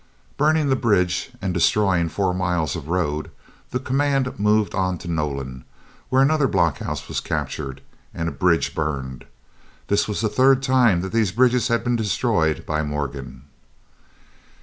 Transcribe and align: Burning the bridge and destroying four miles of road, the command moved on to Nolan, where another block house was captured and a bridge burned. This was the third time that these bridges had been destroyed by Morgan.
Burning 0.35 0.67
the 0.69 0.75
bridge 0.75 1.29
and 1.43 1.53
destroying 1.53 2.09
four 2.09 2.33
miles 2.33 2.75
of 2.75 2.87
road, 2.87 3.29
the 3.69 3.79
command 3.79 4.39
moved 4.39 4.73
on 4.73 4.97
to 4.97 5.07
Nolan, 5.07 5.63
where 6.09 6.23
another 6.23 6.47
block 6.47 6.79
house 6.79 7.07
was 7.07 7.19
captured 7.19 7.81
and 8.11 8.27
a 8.27 8.31
bridge 8.31 8.73
burned. 8.73 9.25
This 9.89 10.07
was 10.07 10.21
the 10.21 10.27
third 10.27 10.63
time 10.63 11.01
that 11.01 11.11
these 11.13 11.31
bridges 11.31 11.67
had 11.67 11.83
been 11.83 11.95
destroyed 11.97 12.65
by 12.65 12.81
Morgan. 12.81 13.43